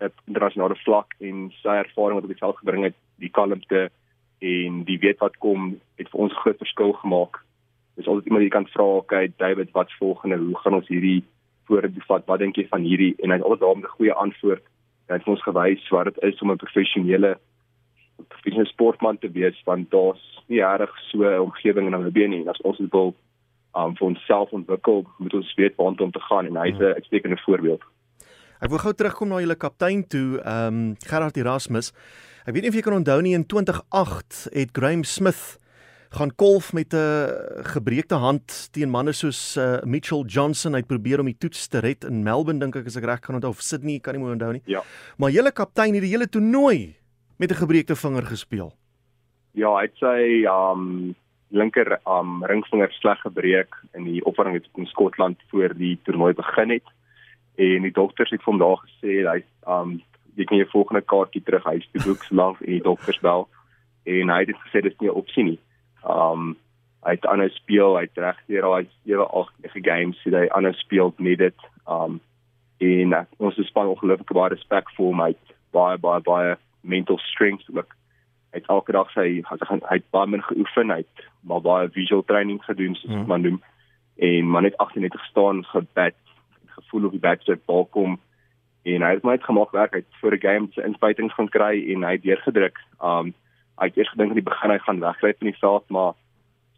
op 0.05 0.13
internasionale 0.27 0.75
vlak 0.83 1.15
en 1.19 1.51
sy 1.63 1.81
ervaring 1.81 2.19
wat 2.19 2.27
op 2.27 2.33
die 2.33 2.43
veld 2.43 2.57
gebring 2.57 2.83
het, 2.83 2.95
die 3.17 3.29
kalmte 3.29 3.89
en 4.41 4.83
die 4.83 4.99
weet 4.99 5.19
wat 5.19 5.37
kom 5.39 5.79
het 5.97 6.09
vir 6.09 6.19
ons 6.19 6.33
groot 6.43 6.57
verskil 6.57 6.93
gemaak 6.93 7.45
dis 7.95 8.07
altyd 8.07 8.27
iemand 8.29 8.43
jy 8.43 8.51
kan 8.51 8.67
vra, 8.73 8.85
okay, 8.99 9.31
David, 9.39 9.71
wat's 9.75 9.95
volgende? 9.99 10.37
Hoe 10.37 10.57
gaan 10.63 10.77
ons 10.79 10.91
hierdie 10.91 11.23
vorentoe 11.65 12.03
vat? 12.07 12.25
Wat 12.25 12.39
dink 12.39 12.55
jy 12.55 12.67
van 12.67 12.81
hierdie? 12.81 13.15
En 13.19 13.29
hy 13.29 13.35
het 13.35 13.43
altyd 13.43 13.59
daarmee 13.59 13.83
'n 13.83 13.97
goeie 13.97 14.13
antwoord. 14.13 14.63
Hy 15.07 15.13
het 15.13 15.27
ons 15.27 15.43
gewys 15.43 15.89
wat 15.89 16.05
dit 16.05 16.23
is 16.23 16.41
om 16.41 16.51
'n 16.51 16.57
professionele 16.57 17.37
professionele 18.27 18.69
sportman 18.69 19.17
te 19.17 19.29
wees 19.31 19.61
want 19.65 19.91
daar's 19.91 20.23
nie 20.47 20.61
reg 20.61 20.93
so 21.11 21.23
'n 21.23 21.39
omgewing 21.39 21.85
in 21.85 21.91
Namibië 21.91 22.27
nie. 22.27 22.49
As 22.49 22.61
ons 22.61 22.79
wil 22.91 23.15
um 23.73 23.95
vir 23.95 24.07
onsself 24.07 24.51
ontwikkel, 24.51 25.05
moet 25.17 25.33
ons 25.33 25.53
weet 25.55 25.75
waar 25.75 25.85
om 25.85 26.11
te 26.11 26.19
gaan 26.19 26.45
en 26.45 26.55
hy's 26.55 26.79
'n 26.79 26.93
uitstekende 26.93 27.37
voorbeeld. 27.37 27.83
Ek 28.61 28.69
wil 28.69 28.77
gou 28.77 28.93
terugkom 28.93 29.27
na 29.27 29.39
julle 29.39 29.55
kaptein 29.55 30.07
toe, 30.07 30.39
ehm 30.39 30.67
um, 30.67 30.95
Gerard 30.99 31.37
Erasmus. 31.37 31.91
Ek 32.45 32.53
weet 32.53 32.61
nie 32.61 32.69
of 32.69 32.75
jy 32.75 32.81
kan 32.81 32.93
onthou 32.93 33.21
nie 33.21 33.33
in 33.33 33.45
2008 33.45 34.47
het 34.53 34.69
Graham 34.71 35.03
Smith 35.03 35.57
gaan 36.15 36.31
kolf 36.35 36.73
met 36.73 36.93
'n 36.93 37.63
gebreekte 37.63 38.15
hand 38.15 38.69
teen 38.71 38.89
manne 38.89 39.11
soos 39.11 39.57
uh, 39.57 39.83
Mitchell 39.83 40.23
Johnson. 40.27 40.73
Hy 40.73 40.79
het 40.79 40.87
probeer 40.87 41.19
om 41.19 41.25
die 41.25 41.37
toets 41.37 41.67
te 41.67 41.79
red 41.79 42.03
in 42.03 42.23
Melbourne 42.23 42.59
dink 42.59 42.75
ek 42.75 42.85
as 42.85 42.95
ek 42.95 43.03
reg 43.03 43.19
kan 43.19 43.35
onthou 43.35 43.51
of 43.51 43.61
Sydney, 43.61 43.99
kan 43.99 44.15
nie 44.15 44.23
meer 44.23 44.31
onthou 44.31 44.53
nie. 44.53 44.61
Ja. 44.65 44.81
Maar 45.17 45.29
julle 45.29 45.51
kaptein 45.51 45.93
het 45.93 46.03
die 46.03 46.11
hele 46.11 46.27
toernooi 46.27 46.95
met 47.37 47.51
'n 47.51 47.61
gebreekte 47.63 47.95
vinger 47.95 48.25
gespeel. 48.25 48.73
Ja, 49.51 49.75
hy 49.75 49.81
het 49.81 49.97
sy 49.99 50.45
um 50.47 51.15
linker 51.51 51.99
um 52.07 52.43
ringvinger 52.43 52.91
sleg 52.91 53.19
gebreek 53.21 53.75
in 53.93 54.03
die 54.03 54.23
opwarming 54.25 54.63
in 54.75 54.85
Skotland 54.85 55.37
voor 55.51 55.73
die 55.73 55.99
toernooi 56.03 56.33
begin 56.33 56.69
het. 56.69 56.87
En 57.55 57.81
die 57.81 57.91
dokters 57.91 58.29
het 58.29 58.43
vandag 58.43 58.79
gesê 58.87 59.27
hy 59.27 59.43
um 59.67 60.01
jy 60.35 60.45
kan 60.45 60.57
jou 60.57 60.69
volgende 60.69 61.01
kaartjie 61.01 61.43
terug 61.43 61.63
huis 61.63 61.87
toe 61.91 62.03
boek 62.03 62.23
lank 62.31 62.59
in 62.61 62.73
die 62.73 62.83
dokters 62.83 63.19
bel 63.19 63.47
en 64.05 64.29
hy 64.29 64.39
het 64.45 64.57
gesê 64.67 64.81
dis 64.81 64.99
nie 64.99 65.09
'n 65.09 65.15
opsie 65.21 65.43
nie. 65.43 65.59
Um 66.09 66.55
hy 67.05 67.13
het 67.13 67.25
aanhou 67.29 67.49
speel, 67.53 67.97
hy 67.97 68.07
het 68.07 68.17
regdeur 68.17 68.65
daai 68.65 68.87
7 69.05 69.27
8 69.29 69.51
9 69.67 69.83
games 69.85 70.21
sy 70.23 70.31
hy 70.33 70.47
aanhou 70.57 70.73
speel 70.73 71.13
met 71.17 71.37
dit. 71.37 71.67
Um 71.85 72.21
en 72.77 73.13
uh, 73.13 73.21
ons 73.37 73.59
span 73.69 73.87
ongelooflik 73.87 74.33
baie 74.35 74.53
respek 74.53 74.89
vir 74.97 75.05
hom, 75.05 75.21
hy 75.21 75.31
het 75.33 75.53
baie 75.75 75.97
baie 76.01 76.21
baie 76.25 76.57
mental 76.81 77.19
strength 77.31 77.69
ook. 77.73 77.93
Hy 78.51 78.61
het 78.61 78.69
elke 78.73 78.91
dag 78.95 79.11
sy 79.13 79.27
hy 79.45 79.57
het, 79.59 79.69
hy 79.69 79.99
het 79.99 80.09
baie 80.11 80.29
min 80.29 80.43
geoefen, 80.43 80.91
hy 80.91 81.01
het 81.03 81.29
maar 81.45 81.61
baie 81.61 81.89
visual 81.93 82.23
training 82.25 82.61
gedoen 82.65 82.97
soos 82.99 83.13
hmm. 83.13 83.29
man 83.31 83.45
noem 83.45 83.61
en 84.15 84.47
man 84.47 84.63
het 84.63 84.77
98 84.77 85.25
staan 85.25 85.65
gebat, 85.65 86.15
gevoel 86.77 87.05
op 87.05 87.11
die 87.11 87.19
bat 87.19 87.41
se 87.43 87.57
bal 87.67 87.85
kom 87.91 88.15
en 88.85 89.03
hy 89.03 89.15
het 89.17 89.25
my 89.25 89.35
uitgemaak 89.35 89.73
werk 89.75 89.95
uit 89.97 90.07
vir 90.21 90.35
'n 90.35 90.41
game 90.41 90.67
se 90.73 90.83
inspuitings 90.83 91.33
gaan 91.33 91.49
kry 91.49 91.73
en 91.93 92.03
hy 92.03 92.11
het 92.11 92.23
deurgedruk. 92.23 92.77
Um 93.01 93.33
hy 93.79 93.89
het 93.89 93.97
eers 93.97 94.09
gedink 94.09 94.29
aan 94.29 94.39
die 94.39 94.49
begin 94.49 94.71
hy 94.71 94.77
gaan 94.83 94.99
wegkruip 95.03 95.41
in 95.41 95.51
die 95.51 95.59
veld, 95.59 95.89
maar 95.89 96.13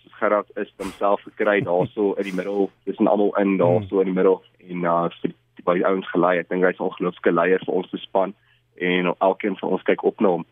soos 0.01 0.17
Gerard 0.19 0.49
is 0.55 0.73
homself 0.77 1.21
gekry 1.21 1.61
daarso 1.61 2.13
in 2.17 2.23
die 2.23 2.33
middel, 2.33 2.71
dis 2.85 2.97
en 2.97 3.07
almal 3.07 3.35
in 3.41 3.57
daarso 3.57 4.01
in 4.01 4.11
die 4.11 4.17
middel 4.17 4.41
en 4.69 4.83
uh 4.83 5.09
vir 5.21 5.33
die 5.57 5.65
baie 5.65 5.85
ouens 5.85 6.09
gelei. 6.13 6.37
Ek 6.39 6.49
dink 6.49 6.63
hy's 6.63 6.79
'n 6.79 6.89
ongelooflike 6.89 7.33
leier 7.33 7.61
vir 7.65 7.73
ons 7.73 8.01
span 8.01 8.33
en 8.77 9.13
elkeen 9.19 9.57
van 9.57 9.69
ons 9.69 9.83
kyk 9.83 10.03
op 10.03 10.21
na 10.21 10.27
hom. 10.27 10.45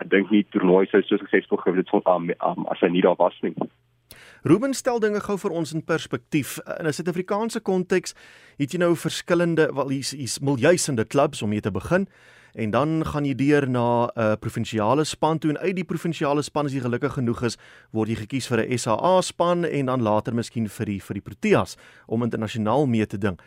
Ek 0.00 0.10
dink 0.10 0.30
nie 0.30 0.44
toernooi 0.52 0.86
sou 0.86 1.02
so 1.02 1.16
suksesvol 1.16 1.60
gewees 1.64 1.84
het 1.84 1.88
sonder 1.88 2.14
um, 2.14 2.30
um, 2.40 2.66
as 2.70 2.80
hy 2.80 2.88
nie 2.88 3.02
daar 3.02 3.16
was 3.16 3.36
nie. 3.42 3.54
Ruben 4.46 4.74
stel 4.74 5.00
dinge 5.00 5.20
gou 5.20 5.36
vir 5.38 5.50
ons 5.50 5.72
in 5.74 5.82
perspektief. 5.84 6.58
In 6.78 6.86
'n 6.86 6.92
Suid-Afrikaanse 6.92 7.60
konteks 7.60 8.14
het 8.58 8.72
jy 8.72 8.78
nou 8.78 8.94
verskillende 8.96 9.72
wel 9.74 9.88
hier's 9.88 10.38
miljoene 10.40 11.04
klubs 11.04 11.42
om 11.42 11.48
mee 11.48 11.60
te 11.60 11.70
begin 11.70 12.06
en 12.56 12.70
dan 12.72 13.04
gaan 13.04 13.26
jy 13.28 13.34
deur 13.36 13.68
na 13.68 14.08
'n 14.08 14.10
uh, 14.16 14.32
provinsiale 14.40 15.04
span 15.04 15.38
toe 15.38 15.50
en 15.50 15.58
uit 15.58 15.76
die 15.76 15.84
provinsiale 15.84 16.42
span 16.42 16.66
as 16.66 16.72
jy 16.72 16.80
gelukkig 16.80 17.12
genoeg 17.12 17.42
is, 17.42 17.58
word 17.92 18.08
jy 18.08 18.16
gekies 18.16 18.48
vir 18.48 18.64
'n 18.64 18.78
SAA 18.78 19.20
span 19.20 19.64
en 19.64 19.86
dan 19.86 20.02
later 20.02 20.34
miskien 20.34 20.68
vir 20.68 20.86
die 20.86 21.00
vir 21.00 21.14
die 21.14 21.26
Proteas 21.28 21.76
om 22.06 22.22
internasionaal 22.22 22.86
mee 22.86 23.06
te 23.06 23.18
ding. 23.18 23.38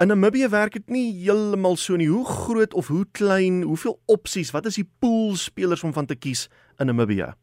In 0.00 0.08
Namibië 0.08 0.48
werk 0.48 0.72
dit 0.72 0.88
nie 0.88 1.12
heeltemal 1.24 1.76
so 1.76 1.96
nie. 1.96 2.06
Hoe 2.06 2.24
groot 2.24 2.74
of 2.74 2.86
hoe 2.86 3.04
klein, 3.12 3.62
hoeveel 3.62 3.98
opsies, 4.06 4.52
wat 4.52 4.66
is 4.66 4.76
die 4.76 4.88
pool 5.00 5.34
spelers 5.34 5.84
om 5.84 5.92
van 5.92 6.06
te 6.06 6.14
kies 6.14 6.48
in 6.78 6.86
Namibië? 6.86 7.34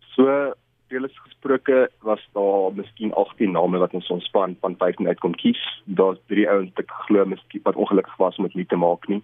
So 0.00 0.52
reëls 0.90 1.18
gesproke 1.22 1.88
was 2.02 2.20
daar 2.34 2.74
miskien 2.74 3.14
18 3.14 3.52
name 3.52 3.78
wat 3.78 3.94
ons 3.94 4.10
ons 4.10 4.24
span 4.24 4.56
van 4.60 4.76
15 4.76 5.06
uit 5.06 5.20
kon 5.20 5.34
kies. 5.34 5.82
Daar's 5.84 6.18
drie 6.26 6.48
ouens 6.48 6.72
wat 6.74 6.90
glo 7.06 7.24
miskien 7.24 7.62
wat 7.62 7.76
ongelukkig 7.76 8.16
was 8.16 8.36
om 8.36 8.44
dit 8.44 8.54
nie 8.54 8.66
te 8.66 8.76
maak 8.76 9.08
nie. 9.08 9.22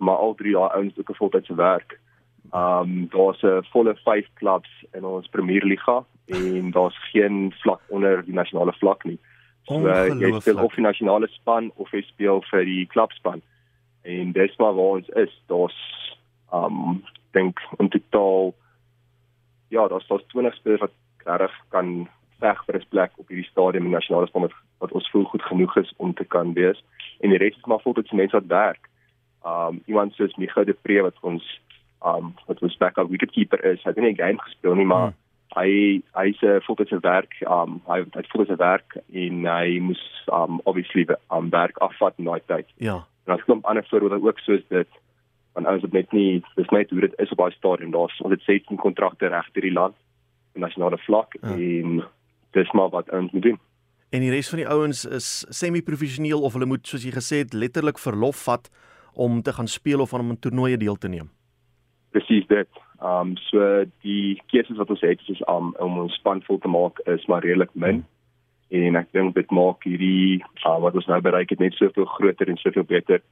Maar 0.00 0.16
al 0.16 0.34
drie 0.34 0.52
daai 0.52 0.70
ouens 0.70 0.96
het 0.96 1.00
ook 1.00 1.10
'n 1.10 1.22
voltydse 1.22 1.54
werk. 1.54 1.98
Um 2.52 3.08
daar's 3.10 3.42
'n 3.42 3.64
volle 3.72 3.94
5 4.04 4.26
klubs 4.34 4.70
in 4.92 5.04
ons 5.04 5.28
Premierliga 5.28 6.04
en 6.26 6.70
daar's 6.70 6.98
geen 7.12 7.52
vlak 7.62 7.80
onder 7.88 8.24
die 8.24 8.34
nasionale 8.34 8.72
vlak 8.72 9.04
nie. 9.04 9.18
So 9.62 9.86
jy 10.18 10.40
speel 10.40 10.62
of 10.64 10.74
die 10.74 10.84
nasionale 10.84 11.28
span 11.28 11.70
of 11.74 11.90
jy 11.90 12.02
speel 12.02 12.42
vir 12.50 12.64
die 12.64 12.86
klubspan. 12.86 13.42
En 14.02 14.32
dis 14.32 14.56
maar 14.56 14.74
waar 14.74 14.96
ons 14.96 15.08
is. 15.08 15.42
Daar's 15.46 15.78
um 16.52 17.04
dink 17.30 17.60
in 17.78 17.88
totaal 17.88 18.54
ja, 19.68 19.88
daar's 19.88 20.06
daar's 20.06 20.26
20 20.26 20.54
spelers 20.54 20.80
wat 20.80 20.92
reg 21.40 21.52
kan 21.68 22.08
veg 22.40 22.64
vir 22.64 22.76
'n 22.76 22.88
plek 22.88 23.12
op 23.16 23.28
hierdie 23.28 23.50
stadium 23.50 23.84
in 23.84 23.90
nasionale 23.90 24.26
span 24.26 24.42
wat, 24.42 24.56
wat 24.78 24.92
ons 24.92 25.10
voel 25.10 25.24
goed 25.24 25.42
genoeg 25.42 25.76
is 25.76 25.92
om 25.96 26.14
te 26.14 26.24
kan 26.24 26.52
wees. 26.52 26.84
En 27.20 27.28
die 27.30 27.38
res 27.38 27.56
is 27.56 27.64
maar 27.64 27.80
volgens 27.80 28.10
mense 28.10 28.36
wat 28.36 28.46
werk. 28.46 28.89
Um 29.46 29.82
iemand 29.86 30.14
soos 30.14 30.36
Micha 30.36 30.64
de 30.64 30.76
Pre 30.82 31.02
wat 31.02 31.18
ons 31.20 31.44
um 32.06 32.34
wat 32.46 32.62
ons 32.62 32.76
backup 32.76 33.10
wicketkeeper 33.10 33.64
is, 33.64 33.82
hy 33.84 33.92
het 33.92 33.96
nie 33.96 34.12
'n 34.12 34.16
game 34.16 34.38
gespeel 34.38 34.74
nie, 34.74 34.86
maar 34.86 35.12
hmm. 35.12 35.16
hy 35.56 36.02
hy's 36.14 36.42
'n 36.42 36.60
voltydse 36.66 37.00
werk, 37.00 37.34
um 37.46 37.80
hy 37.88 38.04
het 38.12 38.30
voltydse 38.32 38.56
werk 38.56 38.96
en 39.12 39.44
hy 39.44 39.78
moes 39.80 40.02
um 40.32 40.60
obviously 40.64 41.06
um 41.30 41.50
werk 41.50 41.78
afvat 41.78 42.14
in 42.18 42.24
daai 42.24 42.40
tyd. 42.46 42.66
Ja. 42.76 43.06
En 43.26 43.34
as 43.34 43.44
kom 43.44 43.60
ander 43.62 43.86
voorbeelde 43.88 44.26
ook 44.26 44.38
soos 44.38 44.62
dit 44.68 44.88
want 45.52 45.66
ons 45.66 45.82
het 45.82 45.92
net 45.92 46.12
nie 46.12 46.42
dis 46.56 46.70
net 46.74 46.90
hoe 46.90 47.02
dit 47.04 47.16
is 47.22 47.32
op 47.34 47.42
daai 47.42 47.56
stadium 47.56 47.94
daar's 47.94 48.20
ons 48.24 48.34
het 48.34 48.44
16 48.46 48.78
kontrakte 48.80 49.30
reg 49.32 49.48
deur 49.54 49.66
die 49.66 49.74
land 49.74 49.96
op 50.54 50.62
nasionale 50.64 50.98
vlak 51.06 51.34
ja. 51.40 51.54
en 51.56 52.04
dis 52.56 52.72
maar 52.78 52.92
wat 52.94 53.10
ons 53.16 53.32
moet 53.32 53.48
doen 53.50 53.58
en 54.10 54.24
die 54.24 54.32
res 54.34 54.50
van 54.50 54.62
die 54.62 54.68
ouens 54.68 55.04
is 55.06 55.30
semi-professioneel 55.60 56.42
of 56.42 56.54
hulle 56.58 56.70
moet 56.70 56.86
soos 56.86 57.06
jy 57.06 57.14
gesê 57.14 57.42
het 57.44 57.56
letterlik 57.56 57.98
verlof 58.02 58.44
vat 58.46 58.70
om 59.26 59.42
te 59.42 59.52
gaan 59.56 59.68
speel 59.68 60.00
of 60.00 60.14
aan 60.14 60.32
'n 60.32 60.38
toernooi 60.46 60.76
deel 60.76 60.96
te 60.96 61.08
neem 61.08 61.28
presies 62.10 62.46
dit 62.46 62.80
um 63.02 63.36
so 63.36 63.84
die 64.06 64.40
keuses 64.52 64.76
wat 64.76 64.90
ons 64.90 65.00
het 65.00 65.20
is 65.28 65.42
um, 65.48 65.74
om 65.78 65.98
ons 66.06 66.14
span 66.14 66.42
vol 66.48 66.58
te 66.58 66.68
maak 66.68 66.98
is 67.16 67.26
maar 67.26 67.44
redelik 67.44 67.74
min 67.74 68.00
hmm 68.00 68.18
en 68.70 68.96
ek 69.00 69.10
dink 69.16 69.34
dit 69.34 69.52
maak 69.54 69.82
hierdie 69.86 70.40
uh, 70.62 70.78
wat 70.82 70.94
ons 70.98 71.08
nou 71.10 71.18
bereik 71.24 71.50
het 71.50 71.62
net 71.62 71.76
soveel 71.78 72.06
groter 72.14 72.50
en 72.50 72.60
soveel 72.60 72.86
beter 72.86 73.22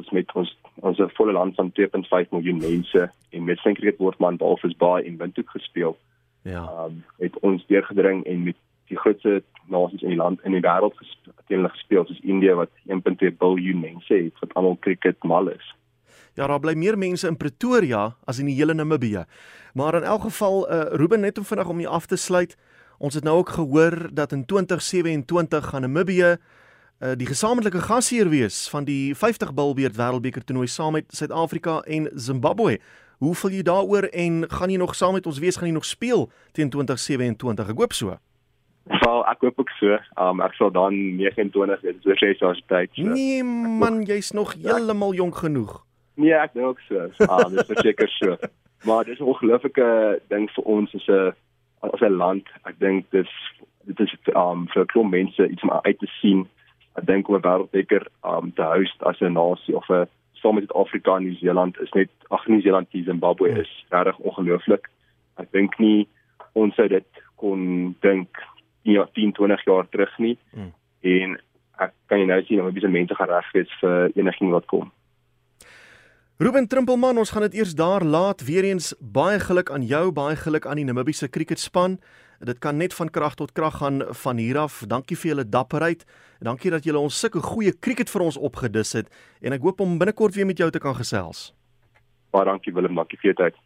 ons 0.00 0.08
met 0.16 0.36
ons 0.40 0.52
ons 0.88 1.02
volle 1.18 1.34
land 1.36 1.56
van 1.58 1.72
2.5 1.76 2.32
miljoen 2.32 2.62
mense 2.62 3.02
en 3.10 3.44
met 3.44 3.60
St. 3.60 3.76
Cricket 3.76 4.00
word 4.00 4.20
man 4.24 4.38
behalwe 4.40 4.70
is 4.70 4.78
baie 4.80 5.04
in 5.04 5.18
Windhoek 5.20 5.50
gespeel. 5.52 5.96
Ja. 6.48 6.64
Ehm 6.64 6.84
um, 6.86 7.02
het 7.20 7.36
ons 7.44 7.66
deurgedring 7.68 8.24
en 8.24 8.46
met 8.48 8.56
die 8.90 8.98
grootste 8.98 9.40
nasies 9.70 10.02
in 10.02 10.14
die 10.14 10.20
land 10.20 10.42
in 10.44 10.56
die 10.56 10.62
wêreld 10.64 10.96
gespeel, 10.98 11.68
gespeel 11.74 12.06
soos 12.08 12.22
India 12.26 12.56
wat 12.58 12.72
1.2 12.90 13.36
miljard 13.40 13.82
mense 13.82 14.14
het 14.14 14.42
wat 14.42 14.54
almal 14.58 14.78
cricket 14.84 15.22
mal 15.24 15.50
is. 15.52 15.74
Ja, 16.38 16.46
daar 16.46 16.60
bly 16.62 16.76
meer 16.78 16.98
mense 16.98 17.28
in 17.28 17.36
Pretoria 17.36 18.14
as 18.26 18.38
in 18.38 18.46
die 18.50 18.56
hele 18.58 18.74
Namibië. 18.74 19.24
Maar 19.74 20.00
in 20.00 20.06
elk 20.08 20.28
geval 20.28 20.62
uh, 20.66 20.82
Ruben 20.98 21.20
net 21.20 21.38
om 21.38 21.44
vinnig 21.44 21.68
om 21.68 21.78
hier 21.78 21.88
af 21.88 22.06
te 22.06 22.16
sluit. 22.16 22.56
Ons 22.98 23.14
het 23.14 23.24
nou 23.24 23.38
ook 23.38 23.48
gehoor 23.48 24.08
dat 24.12 24.32
in 24.32 24.44
2027 24.44 25.68
gaan 25.68 25.80
Namibië 25.80 26.36
uh, 26.36 27.12
die 27.16 27.26
gesamentlike 27.26 27.80
gasheer 27.80 28.28
wees 28.28 28.68
van 28.68 28.84
die 28.84 29.14
50 29.16 29.54
Bilbeerd 29.54 29.96
Wêreldbeker 29.96 30.44
toernooi 30.44 30.68
saam 30.68 30.92
met 30.92 31.04
Suid-Afrika 31.08 31.80
en 31.80 32.10
Zimbabwe. 32.14 32.78
Hoe 33.18 33.34
voel 33.34 33.50
jy 33.50 33.62
daaroor 33.62 34.02
en 34.02 34.44
gaan 34.48 34.70
jy 34.70 34.76
nog 34.80 34.94
saam 34.94 35.12
met 35.18 35.26
ons 35.26 35.38
wees 35.38 35.56
gaan 35.56 35.68
jy 35.68 35.74
nog 35.74 35.84
speel 35.84 36.30
teen 36.52 36.70
2027? 36.70 37.68
Ek 37.68 37.78
hoop 37.78 37.92
so. 37.92 38.16
Wel, 38.90 39.20
ek 39.30 39.44
hoop 39.46 39.60
ook 39.62 39.70
so. 39.78 39.98
Um 40.18 40.40
ek 40.42 40.56
sal 40.58 40.72
dan 40.74 40.96
29 41.16 41.80
wees, 41.84 42.00
so 42.02 42.16
sê 42.18 42.32
so 42.38 42.50
as 42.50 42.62
tyd. 42.66 42.90
So. 42.94 43.06
Nee 43.06 43.44
man, 43.44 44.02
jy's 44.08 44.32
nog 44.34 44.56
heeltemal 44.58 45.14
jonk 45.14 45.42
genoeg. 45.44 45.78
Nee, 46.18 46.34
ek 46.34 46.56
dink 46.56 46.66
ook 46.72 46.82
so. 46.88 47.06
Ah, 47.28 47.46
dis 47.48 47.70
verseker 47.70 48.10
so. 48.18 48.36
Maar 48.88 49.04
dis 49.04 49.18
'n 49.20 49.28
ongelooflike 49.28 50.20
ding 50.32 50.48
vir 50.50 50.64
ons 50.64 50.94
as 50.94 51.06
'n 51.06 51.32
as 51.80 52.00
'n 52.00 52.16
land. 52.16 52.46
Ek 52.64 52.78
dink 52.78 53.10
dis 53.10 53.30
dit 53.84 54.00
is 54.00 54.16
um 54.34 54.66
vir 54.72 54.86
klomp 54.86 55.10
mense 55.10 55.48
iets 55.48 55.62
om 55.62 55.70
uit 55.70 55.98
te 55.98 56.08
sien 56.20 56.48
ek 56.98 57.06
dink 57.06 57.28
om 57.28 57.36
'n 57.36 57.46
wêreldbeker 57.46 58.06
um 58.24 58.52
te 58.52 58.62
host 58.62 59.02
as 59.02 59.20
'n 59.20 59.32
nasie 59.32 59.76
of 59.76 59.88
'n 59.88 60.08
saam 60.32 60.54
met 60.54 60.64
Suid-Afrika 60.64 61.16
en 61.16 61.22
Nieu-Seeland 61.22 61.80
is 61.80 61.92
net 61.92 62.10
ag 62.28 62.46
Nieu-Seeland 62.46 62.88
en 62.90 63.04
Zimbabwe 63.04 63.48
is 63.48 63.84
regtig 63.88 64.18
ongelooflik. 64.18 64.88
Ek 65.36 65.52
dink 65.52 65.78
nie 65.78 66.08
ons 66.52 66.74
sou 66.74 66.88
dit 66.88 67.06
kon 67.36 67.94
dink 68.00 68.39
ja 68.90 69.06
10, 69.12 69.32
20 69.32 69.64
jaar 69.64 69.88
terug 69.88 70.18
nie. 70.18 70.36
Hmm. 70.54 70.72
En 71.00 71.36
ek 71.80 71.92
kan 72.06 72.20
jy 72.20 72.26
nou 72.28 72.40
sien 72.44 72.60
hoe 72.60 72.72
baie 72.72 72.88
mense 72.88 73.14
gaan 73.14 73.28
reg 73.28 73.52
wees 73.56 73.76
vir 73.80 74.10
enigiets 74.14 74.56
wat 74.56 74.66
kom. 74.66 74.90
Ruben 76.40 76.68
Trimpelman, 76.68 77.18
ons 77.20 77.30
gaan 77.30 77.44
dit 77.48 77.58
eers 77.60 77.74
daar 77.76 78.04
laat. 78.04 78.40
Weereens 78.48 78.94
baie 79.00 79.40
geluk 79.40 79.70
aan 79.70 79.82
jou, 79.84 80.06
baie 80.12 80.36
geluk 80.40 80.66
aan 80.66 80.80
die 80.80 80.86
Namibiese 80.88 81.28
kriketspan. 81.28 81.98
Dit 82.40 82.58
kan 82.64 82.78
net 82.80 82.94
van 82.96 83.10
krag 83.12 83.34
tot 83.36 83.52
krag 83.52 83.76
gaan 83.82 84.00
van 84.22 84.40
hier 84.40 84.56
af. 84.58 84.78
Dankie 84.88 85.18
vir 85.20 85.34
julle 85.34 85.44
dapperheid. 85.44 86.06
Dankie 86.40 86.72
dat 86.72 86.84
julle 86.88 86.98
ons 86.98 87.18
sulke 87.20 87.42
goeie 87.44 87.74
kriket 87.76 88.08
vir 88.08 88.24
ons 88.24 88.38
opgedis 88.40 88.94
het 88.96 89.10
en 89.44 89.52
ek 89.52 89.60
hoop 89.60 89.84
om 89.84 89.98
binnekort 90.00 90.32
weer 90.34 90.48
met 90.48 90.56
jou 90.56 90.70
te 90.72 90.80
kan 90.80 90.96
gesels. 90.96 91.50
Baie 92.32 92.48
dankie 92.48 92.72
Willem, 92.72 92.96
dankie 92.96 93.20
vir 93.20 93.34
jou 93.34 93.36
tyd. 93.42 93.60